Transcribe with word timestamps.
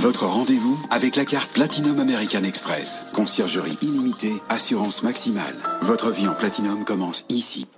Votre 0.00 0.24
rendez-vous 0.24 0.78
avec 0.90 1.14
la 1.14 1.26
carte 1.26 1.52
Platinum 1.52 2.00
American 2.00 2.42
Express. 2.42 3.04
Conciergerie 3.12 3.76
illimitée, 3.82 4.32
assurance 4.48 5.02
maximale. 5.02 5.54
Votre 5.82 6.10
vie 6.10 6.26
en 6.26 6.32
Platinum 6.32 6.86
commence 6.86 7.26
ici. 7.28 7.68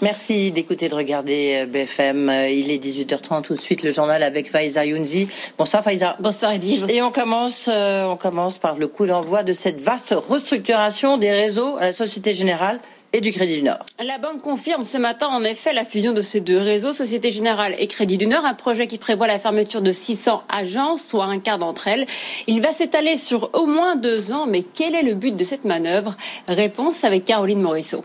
Merci 0.00 0.52
d'écouter, 0.52 0.88
de 0.88 0.94
regarder 0.94 1.64
euh, 1.64 1.66
BFM. 1.66 2.28
Euh, 2.28 2.48
il 2.48 2.70
est 2.70 2.78
18h30 2.78 3.42
tout 3.42 3.56
de 3.56 3.60
suite 3.60 3.82
le 3.82 3.90
journal 3.90 4.22
avec 4.22 4.48
Faiza 4.48 4.86
Younzi. 4.86 5.26
Bonsoir 5.58 5.82
Faiza. 5.82 6.16
Bonsoir 6.20 6.52
Edwige. 6.52 6.84
Et 6.88 7.02
on 7.02 7.10
commence, 7.10 7.68
euh, 7.68 8.04
on 8.04 8.16
commence 8.16 8.58
par 8.58 8.76
le 8.76 8.86
coup 8.86 9.06
d'envoi 9.06 9.42
de 9.42 9.52
cette 9.52 9.80
vaste 9.80 10.14
restructuration 10.16 11.18
des 11.18 11.32
réseaux 11.32 11.76
à 11.78 11.86
la 11.86 11.92
Société 11.92 12.32
Générale 12.32 12.78
et 13.12 13.20
du 13.20 13.32
Crédit 13.32 13.56
du 13.56 13.62
Nord. 13.62 13.84
La 13.98 14.18
banque 14.18 14.42
confirme 14.42 14.84
ce 14.84 14.98
matin 14.98 15.28
en 15.28 15.42
effet 15.44 15.72
la 15.72 15.84
fusion 15.84 16.12
de 16.12 16.20
ces 16.20 16.40
deux 16.40 16.58
réseaux, 16.58 16.92
Société 16.92 17.30
Générale 17.30 17.74
et 17.78 17.86
Crédit 17.86 18.18
du 18.18 18.26
Nord, 18.26 18.44
un 18.44 18.54
projet 18.54 18.86
qui 18.86 18.98
prévoit 18.98 19.26
la 19.26 19.38
fermeture 19.38 19.82
de 19.82 19.92
600 19.92 20.42
agences, 20.48 21.04
soit 21.04 21.24
un 21.24 21.38
quart 21.38 21.58
d'entre 21.58 21.88
elles. 21.88 22.06
Il 22.46 22.60
va 22.60 22.72
s'étaler 22.72 23.16
sur 23.16 23.50
au 23.54 23.66
moins 23.66 23.96
deux 23.96 24.32
ans, 24.32 24.46
mais 24.46 24.62
quel 24.62 24.94
est 24.94 25.02
le 25.02 25.14
but 25.14 25.36
de 25.36 25.44
cette 25.44 25.64
manœuvre? 25.64 26.16
Réponse 26.48 27.04
avec 27.04 27.24
Caroline 27.24 27.60
Morisseau. 27.60 28.02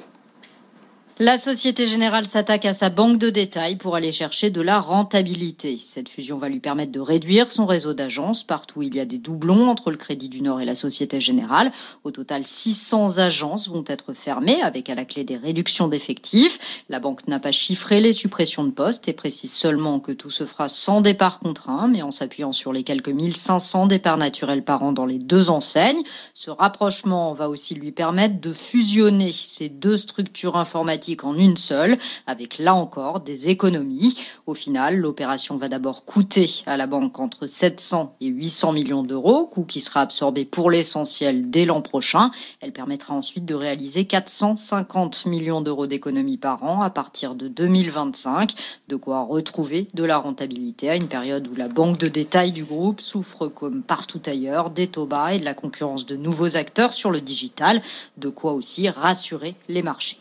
La 1.20 1.38
Société 1.38 1.86
Générale 1.86 2.26
s'attaque 2.26 2.66
à 2.66 2.74
sa 2.74 2.90
banque 2.90 3.20
de 3.20 3.30
détail 3.30 3.76
pour 3.76 3.96
aller 3.96 4.12
chercher 4.12 4.50
de 4.50 4.62
la 4.62 4.80
rentabilité. 4.80 5.78
Cette 5.78 6.10
fusion 6.10 6.40
va 6.40 6.50
lui 6.50 6.60
permettre 6.60 6.92
de 6.92 7.00
réduire 7.00 7.52
son 7.52 7.68
réseau 7.68 7.94
d'agences 7.94 8.44
partout 8.44 8.80
où 8.80 8.82
il 8.82 8.96
y 8.96 9.00
a 9.00 9.06
des 9.06 9.20
doublons 9.20 9.70
entre 9.70 9.92
le 9.92 9.98
Crédit 9.98 10.28
du 10.28 10.42
Nord 10.42 10.60
et 10.60 10.66
la 10.66 10.74
Société 10.74 11.22
Générale. 11.22 11.72
Au 12.04 12.10
total, 12.10 12.48
600 12.48 13.20
agences 13.20 13.70
vont 13.70 13.84
être 13.86 14.14
fermées 14.14 14.60
avec 14.64 14.90
à 14.90 14.96
la 14.96 15.06
clé 15.06 15.24
des 15.24 15.38
réductions 15.38 15.88
d'effectifs. 15.88 16.84
La 16.90 17.00
banque 17.00 17.28
n'a 17.28 17.40
pas 17.40 17.52
chiffré 17.52 18.02
les 18.02 18.14
suppressions 18.14 18.64
de 18.64 18.72
postes 18.72 19.08
et 19.08 19.14
précise 19.14 19.54
seulement 19.54 20.00
que 20.00 20.14
tout 20.14 20.32
se 20.32 20.46
fera 20.46 20.68
sans 20.68 21.02
départ 21.02 21.40
contraint, 21.40 21.88
mais 21.88 22.02
en 22.02 22.10
s'appuyant 22.10 22.54
sur 22.54 22.74
les 22.74 22.82
quelques 22.82 23.10
1500 23.10 23.86
départs 23.86 24.18
naturels 24.18 24.64
par 24.64 24.82
an 24.82 24.94
dans 24.94 25.06
les 25.06 25.20
deux 25.20 25.52
enseignes. 25.52 26.02
Ce 26.34 26.50
rapprochement 26.50 27.34
va 27.34 27.50
aussi 27.50 27.76
lui 27.76 27.92
permettre 27.92 28.42
de 28.42 28.52
fusionner 28.52 29.32
ces 29.32 29.70
deux 29.70 29.98
structures 29.98 30.58
informatiques 30.58 31.03
en 31.24 31.38
une 31.38 31.58
seule, 31.58 31.98
avec 32.28 32.58
là 32.60 32.74
encore 32.74 33.20
des 33.20 33.50
économies. 33.50 34.16
Au 34.48 34.54
final, 34.54 34.98
l'opération 34.98 35.58
va 35.58 35.68
d'abord 35.68 36.06
coûter 36.06 36.64
à 36.66 36.78
la 36.78 36.88
banque 36.88 37.20
entre 37.20 37.48
700 37.48 38.16
et 38.22 38.28
800 38.28 38.72
millions 38.72 39.04
d'euros, 39.04 39.46
coût 39.46 39.66
qui 39.66 39.82
sera 39.82 40.02
absorbé 40.02 40.46
pour 40.46 40.72
l'essentiel 40.72 41.50
dès 41.50 41.66
l'an 41.66 41.82
prochain. 41.82 42.32
Elle 42.62 42.72
permettra 42.72 43.14
ensuite 43.14 43.46
de 43.46 43.56
réaliser 43.56 44.06
450 44.06 45.26
millions 45.26 45.62
d'euros 45.62 45.88
d'économies 45.88 46.38
par 46.38 46.64
an 46.64 46.82
à 46.82 46.90
partir 46.90 47.36
de 47.36 47.48
2025, 47.48 48.54
de 48.88 48.96
quoi 48.96 49.24
retrouver 49.24 49.88
de 49.94 50.04
la 50.04 50.18
rentabilité 50.18 50.90
à 50.90 50.96
une 50.96 51.08
période 51.08 51.48
où 51.48 51.56
la 51.56 51.68
banque 51.68 51.98
de 51.98 52.08
détail 52.08 52.52
du 52.52 52.64
groupe 52.64 53.02
souffre 53.02 53.48
comme 53.48 53.84
partout 53.84 54.22
ailleurs 54.26 54.70
des 54.70 54.88
taux 54.88 55.06
bas 55.06 55.34
et 55.34 55.40
de 55.40 55.46
la 55.46 55.54
concurrence 55.54 56.06
de 56.06 56.16
nouveaux 56.16 56.56
acteurs 56.56 56.94
sur 56.94 57.12
le 57.12 57.22
digital, 57.22 57.82
de 58.18 58.30
quoi 58.30 58.54
aussi 58.54 58.90
rassurer 58.90 59.56
les 59.68 59.84
marchés. 59.84 60.20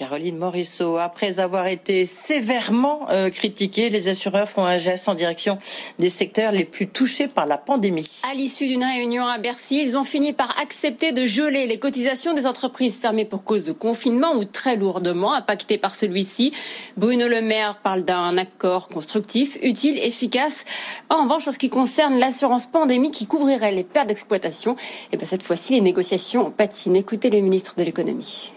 Caroline 0.00 0.38
Morisseau, 0.38 0.96
après 0.96 1.40
avoir 1.40 1.66
été 1.66 2.06
sévèrement 2.06 3.10
euh, 3.10 3.28
critiqués, 3.28 3.90
les 3.90 4.08
assureurs 4.08 4.48
font 4.48 4.64
un 4.64 4.78
geste 4.78 5.10
en 5.10 5.14
direction 5.14 5.58
des 5.98 6.08
secteurs 6.08 6.52
les 6.52 6.64
plus 6.64 6.88
touchés 6.88 7.28
par 7.28 7.44
la 7.44 7.58
pandémie. 7.58 8.22
À 8.26 8.32
l'issue 8.32 8.66
d'une 8.66 8.82
réunion 8.82 9.26
à 9.26 9.36
Bercy, 9.36 9.78
ils 9.82 9.98
ont 9.98 10.04
fini 10.04 10.32
par 10.32 10.58
accepter 10.58 11.12
de 11.12 11.26
geler 11.26 11.66
les 11.66 11.78
cotisations 11.78 12.32
des 12.32 12.46
entreprises 12.46 12.98
fermées 12.98 13.26
pour 13.26 13.44
cause 13.44 13.66
de 13.66 13.72
confinement 13.72 14.32
ou 14.32 14.46
très 14.46 14.76
lourdement 14.76 15.34
impactées 15.34 15.76
par 15.76 15.94
celui-ci. 15.94 16.54
Bruno 16.96 17.28
Le 17.28 17.42
Maire 17.42 17.76
parle 17.76 18.02
d'un 18.02 18.38
accord 18.38 18.88
constructif, 18.88 19.58
utile, 19.60 19.98
efficace. 19.98 20.64
En 21.10 21.24
revanche, 21.24 21.46
en 21.46 21.52
ce 21.52 21.58
qui 21.58 21.68
concerne 21.68 22.18
l'assurance 22.18 22.66
pandémie 22.68 23.10
qui 23.10 23.26
couvrirait 23.26 23.72
les 23.72 23.84
pertes 23.84 24.08
d'exploitation, 24.08 24.76
et 24.76 24.76
eh 25.12 25.16
bien 25.18 25.26
cette 25.26 25.42
fois-ci, 25.42 25.74
les 25.74 25.82
négociations 25.82 26.50
patinent. 26.50 26.96
Écoutez 26.96 27.28
le 27.28 27.40
ministre 27.40 27.74
de 27.76 27.82
l'économie. 27.82 28.50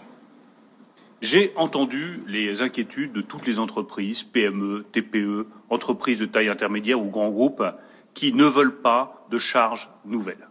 J'ai 1.24 1.54
entendu 1.56 2.20
les 2.26 2.60
inquiétudes 2.60 3.14
de 3.14 3.22
toutes 3.22 3.46
les 3.46 3.58
entreprises, 3.58 4.24
PME, 4.24 4.84
TPE, 4.92 5.46
entreprises 5.70 6.18
de 6.18 6.26
taille 6.26 6.50
intermédiaire 6.50 7.00
ou 7.00 7.08
grands 7.08 7.30
groupes, 7.30 7.64
qui 8.12 8.34
ne 8.34 8.44
veulent 8.44 8.82
pas 8.82 9.26
de 9.30 9.38
charges 9.38 9.88
nouvelles 10.04 10.46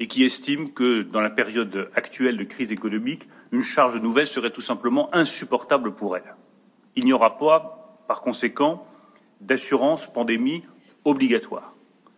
et 0.00 0.06
qui 0.06 0.24
estiment 0.24 0.68
que, 0.68 1.02
dans 1.02 1.20
la 1.20 1.28
période 1.28 1.90
actuelle 1.94 2.38
de 2.38 2.44
crise 2.44 2.72
économique, 2.72 3.28
une 3.52 3.60
charge 3.60 3.96
nouvelle 3.96 4.26
serait 4.26 4.50
tout 4.50 4.62
simplement 4.62 5.14
insupportable 5.14 5.94
pour 5.94 6.16
elles. 6.16 6.34
Il 6.96 7.04
n'y 7.04 7.12
aura 7.12 7.36
pas, 7.36 8.00
par 8.08 8.22
conséquent, 8.22 8.86
d'assurance 9.42 10.10
pandémie 10.10 10.62
obligatoire. 11.04 11.74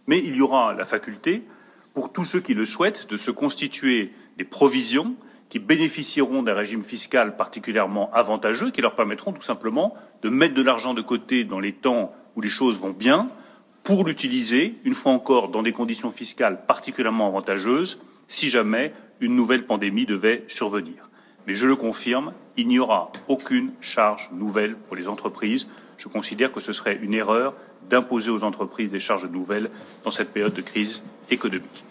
Mais 0.06 0.22
il 0.22 0.36
y 0.36 0.42
aura 0.42 0.74
la 0.74 0.84
faculté, 0.84 1.42
pour 1.92 2.12
tous 2.12 2.22
ceux 2.22 2.40
qui 2.40 2.54
le 2.54 2.66
souhaitent, 2.66 3.10
de 3.10 3.16
se 3.16 3.32
constituer 3.32 4.12
des 4.38 4.44
provisions 4.44 5.16
qui 5.56 5.60
bénéficieront 5.60 6.42
d'un 6.42 6.52
régime 6.52 6.82
fiscal 6.82 7.34
particulièrement 7.34 8.12
avantageux, 8.12 8.70
qui 8.70 8.82
leur 8.82 8.94
permettront 8.94 9.32
tout 9.32 9.40
simplement 9.40 9.94
de 10.20 10.28
mettre 10.28 10.52
de 10.52 10.60
l'argent 10.60 10.92
de 10.92 11.00
côté 11.00 11.44
dans 11.44 11.60
les 11.60 11.72
temps 11.72 12.12
où 12.36 12.42
les 12.42 12.50
choses 12.50 12.78
vont 12.78 12.90
bien, 12.90 13.30
pour 13.82 14.04
l'utiliser, 14.04 14.74
une 14.84 14.92
fois 14.92 15.12
encore, 15.12 15.48
dans 15.48 15.62
des 15.62 15.72
conditions 15.72 16.10
fiscales 16.10 16.66
particulièrement 16.66 17.28
avantageuses, 17.28 18.02
si 18.26 18.50
jamais 18.50 18.92
une 19.20 19.34
nouvelle 19.34 19.64
pandémie 19.64 20.04
devait 20.04 20.44
survenir. 20.46 21.08
Mais 21.46 21.54
je 21.54 21.64
le 21.64 21.74
confirme, 21.74 22.34
il 22.58 22.68
n'y 22.68 22.78
aura 22.78 23.10
aucune 23.26 23.70
charge 23.80 24.28
nouvelle 24.34 24.76
pour 24.76 24.94
les 24.94 25.08
entreprises. 25.08 25.68
Je 25.96 26.08
considère 26.08 26.52
que 26.52 26.60
ce 26.60 26.74
serait 26.74 26.98
une 27.00 27.14
erreur 27.14 27.54
d'imposer 27.88 28.30
aux 28.30 28.44
entreprises 28.44 28.90
des 28.90 29.00
charges 29.00 29.24
nouvelles 29.24 29.70
dans 30.04 30.10
cette 30.10 30.34
période 30.34 30.52
de 30.52 30.60
crise 30.60 31.02
économique. 31.30 31.86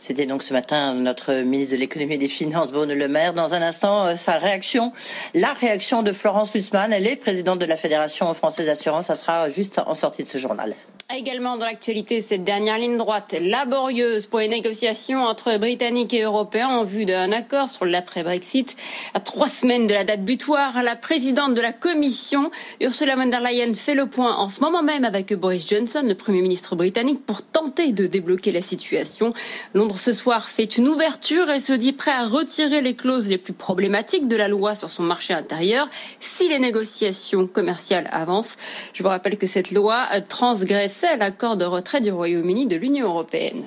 C'était 0.00 0.26
donc 0.26 0.42
ce 0.42 0.52
matin 0.52 0.94
notre 0.94 1.32
ministre 1.42 1.74
de 1.74 1.80
l'économie 1.80 2.14
et 2.14 2.18
des 2.18 2.28
finances, 2.28 2.72
Bruno 2.72 2.94
Le 2.94 3.08
Maire. 3.08 3.34
Dans 3.34 3.54
un 3.54 3.62
instant, 3.62 4.06
euh, 4.06 4.16
sa 4.16 4.38
réaction, 4.38 4.92
la 5.34 5.52
réaction 5.52 6.02
de 6.02 6.12
Florence 6.12 6.54
Lutzmann. 6.54 6.92
Elle 6.92 7.06
est 7.06 7.16
présidente 7.16 7.58
de 7.58 7.66
la 7.66 7.76
Fédération 7.76 8.32
française 8.34 8.66
d'assurance. 8.66 9.06
Ça 9.06 9.14
sera 9.14 9.48
juste 9.48 9.80
en 9.86 9.94
sortie 9.94 10.22
de 10.22 10.28
ce 10.28 10.38
journal. 10.38 10.74
Également 11.14 11.58
dans 11.58 11.66
l'actualité, 11.66 12.22
cette 12.22 12.44
dernière 12.44 12.78
ligne 12.78 12.96
droite 12.96 13.36
laborieuse 13.38 14.26
pour 14.26 14.38
les 14.38 14.48
négociations 14.48 15.22
entre 15.22 15.58
Britanniques 15.58 16.14
et 16.14 16.22
Européens 16.22 16.68
en 16.68 16.84
vue 16.84 17.04
d'un 17.04 17.30
accord 17.30 17.68
sur 17.68 17.84
l'après-Brexit. 17.84 18.74
À 19.12 19.20
trois 19.20 19.46
semaines 19.46 19.86
de 19.86 19.92
la 19.92 20.04
date 20.04 20.24
butoir, 20.24 20.82
la 20.82 20.96
présidente 20.96 21.54
de 21.54 21.60
la 21.60 21.72
Commission, 21.72 22.50
Ursula 22.80 23.16
von 23.16 23.26
der 23.26 23.40
Leyen, 23.40 23.74
fait 23.74 23.94
le 23.94 24.06
point 24.06 24.34
en 24.34 24.48
ce 24.48 24.60
moment 24.60 24.82
même 24.82 25.04
avec 25.04 25.34
Boris 25.34 25.68
Johnson, 25.68 26.02
le 26.04 26.14
Premier 26.14 26.40
ministre 26.40 26.74
britannique, 26.74 27.24
pour 27.26 27.42
tenter 27.42 27.92
de 27.92 28.06
débloquer 28.06 28.50
la 28.50 28.62
situation. 28.62 29.30
Londres 29.74 29.98
ce 29.98 30.12
soir 30.12 30.48
fait 30.48 30.76
une 30.76 30.88
ouverture 30.88 31.50
et 31.50 31.60
se 31.60 31.72
dit 31.72 31.92
prêt 31.92 32.12
à 32.12 32.26
retirer 32.26 32.80
les 32.80 32.94
clauses 32.94 33.28
les 33.28 33.38
plus 33.38 33.52
problématiques 33.52 34.28
de 34.28 34.36
la 34.36 34.48
loi 34.48 34.74
sur 34.74 34.90
son 34.90 35.02
marché 35.02 35.34
intérieur 35.34 35.88
si 36.20 36.48
les 36.48 36.58
négociations 36.58 37.46
commerciales 37.46 38.08
avancent. 38.12 38.56
Je 38.92 39.02
vous 39.02 39.08
rappelle 39.08 39.38
que 39.38 39.46
cette 39.46 39.70
loi 39.70 40.06
transgresse 40.28 40.94
c'est 40.94 41.16
l'accord 41.16 41.56
de 41.56 41.64
retrait 41.64 42.00
du 42.00 42.12
Royaume-Uni 42.12 42.66
de 42.66 42.76
l'Union 42.76 43.08
européenne. 43.08 43.64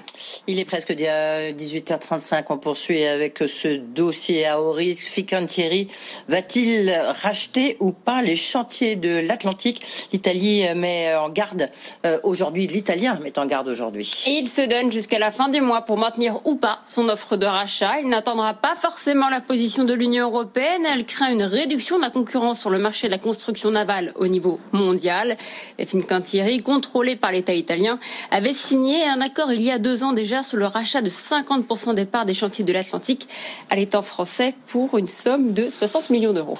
Il 0.48 0.60
est 0.60 0.66
presque 0.66 0.92
18h35. 0.92 2.46
On 2.50 2.58
poursuit 2.58 3.04
avec 3.04 3.40
ce 3.48 3.76
dossier 3.76 4.46
à 4.46 4.62
haut 4.62 4.72
risque. 4.72 5.26
Thierry 5.48 5.88
va-t-il 6.30 6.90
racheter 7.22 7.76
ou 7.80 7.92
pas 7.92 8.22
les 8.22 8.36
chantiers 8.36 8.96
de 8.96 9.20
l'Atlantique? 9.20 9.86
L'Italie 10.14 10.64
met 10.76 11.16
en 11.16 11.30
garde 11.30 11.70
euh, 12.06 12.18
aujourd'hui. 12.24 12.68
L'Italien 12.68 13.20
met 13.22 13.38
en 13.38 13.46
garde 13.46 13.68
aujourd'hui. 13.68 14.10
Il 14.26 14.48
se 14.48 14.62
donne 14.62 14.92
jusqu'à 14.92 15.20
la 15.20 15.32
fin 15.32 15.50
du 15.50 15.60
mois 15.60 15.77
pour 15.82 15.98
maintenir 15.98 16.46
ou 16.46 16.56
pas 16.56 16.80
son 16.86 17.10
offre 17.10 17.38
de 17.38 17.46
rachat. 17.46 18.00
Il 18.02 18.10
n'attendra 18.10 18.54
pas 18.54 18.76
forcément 18.76 19.30
la 19.30 19.42
position 19.42 19.84
de 19.84 19.94
l'Union 19.94 20.28
européenne. 20.28 20.86
Elle 20.86 21.06
craint 21.06 21.32
une 21.32 21.44
réduction 21.44 21.98
de 21.98 22.04
la 22.04 22.10
concurrence 22.10 22.60
sur 22.60 22.70
le 22.70 22.80
marché 22.80 23.08
de 23.08 23.12
la 23.12 23.18
construction 23.18 23.72
navale 23.72 24.14
au 24.16 24.28
niveau 24.28 24.60
mondial. 24.72 25.38
Fincantieri, 25.84 26.62
contrôlé 26.62 27.16
par 27.16 27.32
l'État 27.32 27.54
italien, 27.54 28.00
avait 28.32 28.54
signé 28.54 29.08
un 29.08 29.22
accord 29.22 29.52
il 29.52 29.62
y 29.62 29.72
a 29.72 29.80
deux 29.80 30.04
ans 30.04 30.14
déjà 30.14 30.44
sur 30.44 30.58
le 30.58 30.66
rachat 30.66 31.02
de 31.02 31.10
50% 31.10 31.94
des 31.94 32.06
parts 32.06 32.26
des 32.26 32.34
chantiers 32.34 32.66
de 32.66 32.74
l'Atlantique 32.74 33.28
à 33.70 33.76
l'État 33.76 34.02
français 34.02 34.56
pour 34.68 34.98
une 34.98 35.08
somme 35.08 35.54
de 35.54 35.70
60 35.70 36.10
millions 36.10 36.34
d'euros. 36.34 36.58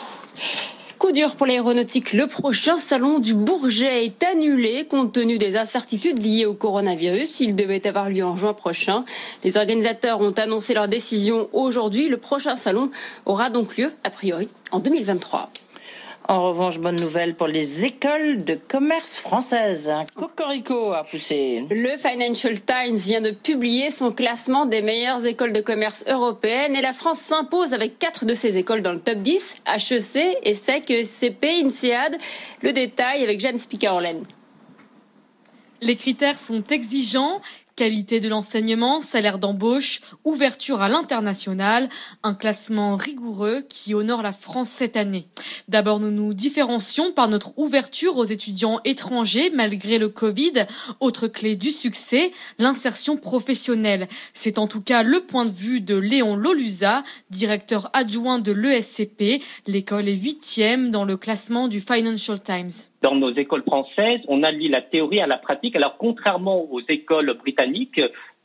Coup 1.00 1.12
dur 1.12 1.36
pour 1.36 1.46
l'aéronautique. 1.46 2.14
Le 2.14 2.26
prochain 2.26 2.76
salon 2.76 3.20
du 3.20 3.36
Bourget 3.36 4.06
est 4.06 4.24
annulé 4.24 4.86
compte 4.86 5.14
tenu 5.14 5.38
des 5.38 5.56
incertitudes 5.56 6.24
liées 6.24 6.48
au 6.48 6.56
coronavirus. 6.56 7.40
Il 7.42 7.56
devait 7.56 7.86
avoir 7.86 8.10
lieu 8.10 8.26
en 8.26 8.36
juin 8.36 8.56
prochain. 8.56 9.06
Les 9.44 9.58
organisateurs 9.58 10.22
ont 10.22 10.32
annoncé 10.32 10.74
leur 10.74 10.88
décision 10.88 11.50
aujourd'hui. 11.54 12.10
Le 12.10 12.18
prochain 12.18 12.56
salon 12.56 12.90
aura 13.28 13.52
donc 13.52 13.78
lieu, 13.78 13.92
a 14.04 14.10
priori, 14.10 14.50
en 14.72 14.80
2023. 14.80 15.52
En 16.30 16.50
revanche, 16.50 16.80
bonne 16.80 17.00
nouvelle 17.00 17.36
pour 17.36 17.48
les 17.48 17.86
écoles 17.86 18.44
de 18.44 18.56
commerce 18.56 19.18
françaises. 19.18 19.90
Un 19.90 20.06
cocorico 20.14 20.92
a 20.92 21.04
poussé. 21.04 21.66
Le 21.70 21.96
Financial 21.96 22.54
Times 22.60 22.98
vient 22.98 23.22
de 23.22 23.32
publier 23.32 23.92
son 23.92 24.12
classement 24.12 24.66
des 24.66 24.82
meilleures 24.82 25.26
écoles 25.26 25.54
de 25.54 25.62
commerce 25.62 26.04
européennes 26.08 26.76
et 26.76 26.82
la 26.82 26.92
France 26.92 27.20
s'impose 27.20 27.74
avec 27.74 27.98
quatre 27.98 28.26
de 28.26 28.34
ses 28.34 28.58
écoles 28.58 28.82
dans 28.82 28.92
le 28.92 29.00
top 29.00 29.20
10, 29.20 29.62
HEC, 29.68 30.38
ESSEC, 30.44 30.92
ESCP, 30.92 31.46
INSEAD. 31.64 32.18
Le 32.62 32.74
détail 32.74 33.24
avec 33.24 33.40
Jeanne 33.40 33.58
Spica-Orlen. 33.58 34.24
Les 35.82 35.96
critères 35.96 36.38
sont 36.38 36.64
exigeants. 36.64 37.42
Qualité 37.78 38.20
de 38.20 38.28
l'enseignement, 38.28 39.02
salaire 39.02 39.38
d'embauche, 39.38 40.02
ouverture 40.24 40.82
à 40.82 40.90
l'international, 40.90 41.90
un 42.24 42.34
classement 42.34 42.96
rigoureux 42.96 43.62
qui 43.70 43.94
honore 43.94 44.24
la 44.24 44.32
France 44.32 44.70
cette 44.70 44.98
année. 44.98 45.28
D'abord, 45.68 46.00
nous 46.00 46.10
nous 46.10 46.34
différencions 46.34 47.12
par 47.12 47.30
notre 47.30 47.56
ouverture 47.56 48.18
aux 48.18 48.24
étudiants 48.24 48.80
étrangers 48.84 49.52
malgré 49.54 50.00
le 50.00 50.10
Covid. 50.10 50.66
Autre 51.00 51.28
clé 51.28 51.56
du 51.56 51.70
succès, 51.70 52.32
l'insertion 52.58 53.16
professionnelle. 53.16 54.08
C'est 54.34 54.58
en 54.58 54.66
tout 54.66 54.82
cas 54.82 55.04
le 55.04 55.20
point 55.20 55.46
de 55.46 55.52
vue 55.52 55.80
de 55.80 55.96
Léon 55.96 56.36
Lolusa, 56.36 57.04
directeur 57.30 57.92
adjoint 57.94 58.40
de 58.40 58.54
l'ESCP. 58.54 59.44
L'école 59.68 60.10
est 60.10 60.16
huitième 60.16 60.90
dans 60.90 61.06
le 61.06 61.16
classement 61.16 61.68
du 61.68 61.80
Financial 61.80 62.42
Times 62.42 62.72
dans 63.04 63.16
nos 63.16 63.32
écoles 63.32 63.64
françaises, 63.64 64.22
on 64.28 64.44
allie 64.44 64.70
la 64.70 64.82
théorie 64.82 65.22
à 65.22 65.28
la 65.28 65.38
pratique. 65.38 65.76
Alors, 65.76 65.98
contrairement 65.98 66.66
aux 66.72 66.82
écoles 66.90 67.32
britanniques 67.38 67.67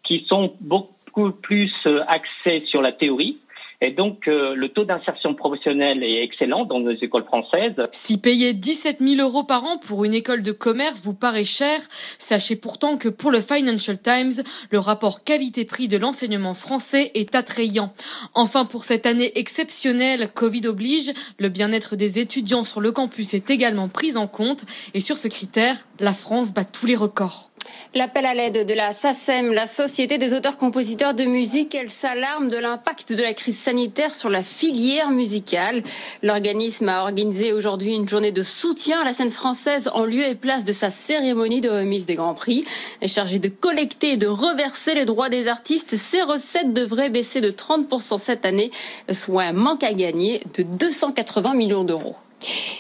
qui 0.05 0.25
sont 0.29 0.55
beaucoup 0.61 1.33
plus 1.33 1.73
euh, 1.87 2.01
axées 2.09 2.65
sur 2.67 2.83
la 2.83 2.93
théorie, 2.93 3.39
et 3.85 3.91
donc, 3.91 4.29
euh, 4.29 4.55
le 4.55 4.69
taux 4.69 4.85
d'insertion 4.85 5.35
professionnelle 5.35 6.05
est 6.05 6.23
excellent 6.23 6.65
dans 6.65 6.79
nos 6.79 6.93
écoles 6.93 7.25
françaises. 7.25 7.75
Si 7.91 8.21
payer 8.21 8.53
17 8.53 8.99
000 9.01 9.21
euros 9.21 9.43
par 9.43 9.65
an 9.65 9.77
pour 9.77 10.05
une 10.05 10.15
école 10.15 10.45
de 10.45 10.53
commerce 10.53 11.03
vous 11.03 11.15
paraît 11.15 11.45
cher, 11.45 11.81
sachez 12.17 12.55
pourtant 12.55 12.97
que 12.97 13.09
pour 13.09 13.33
le 13.33 13.41
Financial 13.41 14.01
Times, 14.01 14.45
le 14.71 14.79
rapport 14.79 15.25
qualité-prix 15.25 15.89
de 15.89 15.99
l'enseignement 15.99 16.55
français 16.55 17.11
est 17.15 17.35
attrayant. 17.35 17.93
Enfin, 18.35 18.67
pour 18.67 18.85
cette 18.85 19.05
année 19.05 19.33
exceptionnelle, 19.35 20.31
Covid 20.33 20.69
oblige, 20.69 21.11
le 21.41 21.49
bien-être 21.49 21.97
des 21.97 22.21
étudiants 22.21 22.65
sur 22.65 22.81
le 22.81 22.93
campus 22.93 23.35
est 23.35 23.51
également 23.51 23.89
pris 23.89 24.17
en 24.17 24.29
compte. 24.29 24.65
Et 24.95 25.01
sur 25.01 25.19
ce 25.19 25.27
critère, 25.27 25.75
la 25.99 26.13
France 26.13 26.55
bat 26.55 26.65
tous 26.65 26.87
les 26.87 26.95
records. 26.95 27.52
L'appel 27.95 28.25
à 28.25 28.35
l'aide 28.35 28.67
de 28.67 28.75
la 28.75 28.93
SACEM, 28.93 29.53
la 29.53 29.67
Société 29.67 30.17
des 30.17 30.33
auteurs-compositeurs 30.33 31.15
de 31.15 31.25
musique, 31.25 31.75
elle 31.75 31.91
s'alarme 31.91 32.49
de 32.49 32.57
l'impact 32.57 33.13
de 33.13 33.23
la 33.23 33.35
crise 33.35 33.59
sanitaire 33.59 34.15
sur 34.15 34.31
la 34.31 34.43
filière 34.43 35.11
musicale. 35.11 35.83
L'organisme 36.23 36.89
a 36.89 37.03
organisé 37.03 37.53
aujourd'hui 37.53 37.95
une 37.95 38.09
journée 38.09 38.33
de 38.33 38.43
soutien 38.43 39.01
à 39.01 39.05
la 39.05 39.13
scène 39.13 39.31
française 39.31 39.91
en 39.93 40.05
lieu 40.05 40.27
et 40.27 40.35
place 40.35 40.65
de 40.65 40.73
sa 40.73 40.91
cérémonie 40.91 41.61
de 41.61 41.69
remise 41.69 42.07
des 42.07 42.15
Grands 42.15 42.35
Prix. 42.35 42.65
Chargée 43.07 43.39
de 43.39 43.49
collecter 43.49 44.13
et 44.13 44.17
de 44.17 44.27
reverser 44.27 44.95
les 44.95 45.05
droits 45.05 45.29
des 45.29 45.49
artistes, 45.49 45.97
ces 45.97 46.23
recettes 46.23 46.73
devraient 46.73 47.11
baisser 47.11 47.41
de 47.41 47.51
30% 47.51 48.19
cette 48.19 48.47
année, 48.47 48.71
soit 49.11 49.43
un 49.43 49.53
manque 49.53 49.85
à 49.85 49.93
gagner 49.93 50.43
de 50.55 50.63
280 50.63 51.55
millions 51.55 51.85
d'euros. 51.85 52.17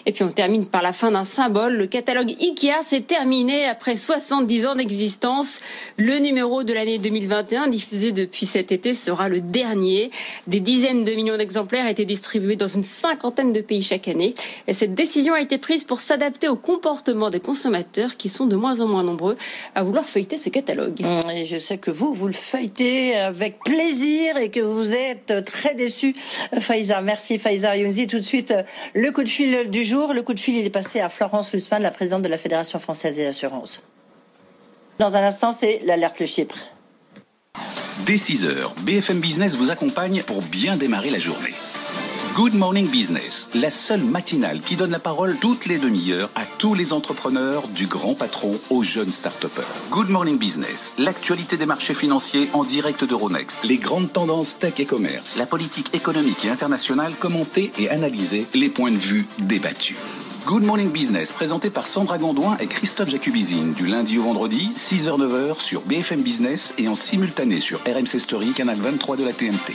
Et 0.06 0.12
puis 0.12 0.24
on 0.24 0.30
termine 0.30 0.66
par 0.66 0.82
la 0.82 0.92
fin 0.92 1.10
d'un 1.10 1.24
symbole. 1.24 1.74
Le 1.74 1.86
catalogue 1.86 2.34
Ikea 2.40 2.82
s'est 2.82 3.02
terminé 3.02 3.64
après 3.66 3.96
70 3.96 4.66
ans 4.66 4.74
d'existence. 4.74 5.60
Le 5.96 6.18
numéro 6.18 6.64
de 6.64 6.72
l'année 6.72 6.98
2021 6.98 7.68
diffusé 7.68 8.12
depuis 8.12 8.46
cet 8.46 8.72
été 8.72 8.94
sera 8.94 9.28
le 9.28 9.40
dernier. 9.40 10.10
Des 10.46 10.60
dizaines 10.60 11.04
de 11.04 11.12
millions 11.12 11.36
d'exemplaires 11.36 11.86
été 11.92 12.04
distribués 12.04 12.56
dans 12.56 12.66
une 12.66 12.82
cinquantaine 12.82 13.52
de 13.52 13.60
pays 13.60 13.82
chaque 13.82 14.08
année. 14.08 14.34
Et 14.66 14.72
cette 14.72 14.94
décision 14.94 15.34
a 15.34 15.40
été 15.40 15.58
prise 15.58 15.84
pour 15.84 16.00
s'adapter 16.00 16.48
au 16.48 16.56
comportement 16.56 17.30
des 17.30 17.40
consommateurs 17.40 18.16
qui 18.16 18.28
sont 18.28 18.46
de 18.46 18.56
moins 18.56 18.80
en 18.80 18.88
moins 18.88 19.04
nombreux 19.04 19.36
à 19.74 19.82
vouloir 19.82 20.04
feuilleter 20.04 20.38
ce 20.38 20.48
catalogue. 20.48 21.00
Mmh, 21.00 21.30
et 21.30 21.46
je 21.46 21.58
sais 21.58 21.78
que 21.78 21.90
vous, 21.90 22.12
vous 22.12 22.26
le 22.26 22.32
feuilletez 22.32 23.14
avec 23.14 23.58
plaisir 23.60 24.36
et 24.38 24.50
que 24.50 24.60
vous 24.60 24.92
êtes 24.92 25.44
très 25.44 25.74
déçus. 25.74 26.14
Faiza, 26.58 27.00
merci 27.02 27.38
Faiza 27.38 27.76
Younzi. 27.76 28.06
Tout 28.06 28.18
de 28.18 28.22
suite, 28.22 28.54
le 28.94 29.12
coup 29.12 29.22
de 29.22 29.28
fil 29.28 29.51
du 29.68 29.84
jour, 29.84 30.12
le 30.12 30.22
coup 30.22 30.34
de 30.34 30.40
fil 30.40 30.56
il 30.56 30.66
est 30.66 30.70
passé 30.70 31.00
à 31.00 31.08
Florence 31.08 31.52
Lutzmann, 31.52 31.82
la 31.82 31.90
présidente 31.90 32.22
de 32.22 32.28
la 32.28 32.38
Fédération 32.38 32.78
française 32.78 33.16
des 33.16 33.26
assurances. 33.26 33.82
Dans 34.98 35.16
un 35.16 35.22
instant, 35.22 35.52
c'est 35.52 35.80
l'alerte 35.84 36.20
le 36.20 36.26
Chypre. 36.26 36.58
Dès 38.06 38.16
6 38.16 38.46
heures, 38.46 38.74
BFM 38.82 39.20
Business 39.20 39.56
vous 39.56 39.70
accompagne 39.70 40.22
pour 40.22 40.42
bien 40.42 40.76
démarrer 40.76 41.10
la 41.10 41.18
journée. 41.18 41.54
Good 42.34 42.54
Morning 42.54 42.88
Business, 42.88 43.50
la 43.52 43.68
seule 43.68 44.02
matinale 44.02 44.62
qui 44.62 44.76
donne 44.76 44.90
la 44.90 44.98
parole 44.98 45.36
toutes 45.38 45.66
les 45.66 45.78
demi-heures 45.78 46.30
à 46.34 46.46
tous 46.46 46.72
les 46.72 46.94
entrepreneurs, 46.94 47.68
du 47.68 47.86
grand 47.86 48.14
patron 48.14 48.58
aux 48.70 48.82
jeunes 48.82 49.12
start 49.12 49.46
Good 49.90 50.08
Morning 50.08 50.38
Business, 50.38 50.94
l'actualité 50.96 51.58
des 51.58 51.66
marchés 51.66 51.92
financiers 51.92 52.48
en 52.54 52.64
direct 52.64 53.04
d'Euronext, 53.04 53.58
les 53.64 53.76
grandes 53.76 54.10
tendances 54.10 54.58
tech 54.58 54.72
et 54.78 54.86
commerce, 54.86 55.36
la 55.36 55.44
politique 55.44 55.94
économique 55.94 56.46
et 56.46 56.48
internationale 56.48 57.12
commentée 57.20 57.70
et 57.78 57.90
analysée, 57.90 58.46
les 58.54 58.70
points 58.70 58.92
de 58.92 58.96
vue 58.96 59.26
débattus. 59.40 59.98
Good 60.46 60.62
Morning 60.62 60.90
Business, 60.90 61.32
présenté 61.32 61.68
par 61.68 61.86
Sandra 61.86 62.16
Gondouin 62.16 62.56
et 62.60 62.66
Christophe 62.66 63.10
Jacubizine, 63.10 63.74
du 63.74 63.86
lundi 63.86 64.18
au 64.18 64.22
vendredi, 64.22 64.72
6h-9h 64.74 65.60
sur 65.60 65.82
BFM 65.82 66.22
Business 66.22 66.72
et 66.78 66.88
en 66.88 66.94
simultané 66.94 67.60
sur 67.60 67.78
RMC 67.80 68.18
Story, 68.18 68.52
canal 68.52 68.78
23 68.80 69.18
de 69.18 69.24
la 69.24 69.34
TNT. 69.34 69.74